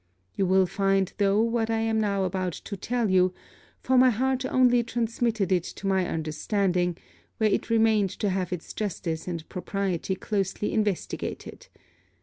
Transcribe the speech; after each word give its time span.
You 0.35 0.47
will 0.47 0.65
find 0.65 1.13
though 1.19 1.39
what 1.43 1.69
I 1.69 1.77
am 1.77 2.01
now 2.01 2.23
about 2.23 2.53
to 2.53 2.75
tell 2.75 3.11
you; 3.11 3.35
for 3.81 3.99
my 3.99 4.09
heart 4.09 4.43
only 4.47 4.81
transmitted 4.81 5.51
it 5.51 5.63
to 5.63 5.85
my 5.85 6.07
understanding, 6.09 6.97
where 7.37 7.51
it 7.51 7.69
remained 7.69 8.09
to 8.17 8.31
have 8.31 8.51
its 8.51 8.73
justice 8.73 9.27
and 9.27 9.47
propriety 9.47 10.15
closely 10.15 10.73
investigated. 10.73 11.67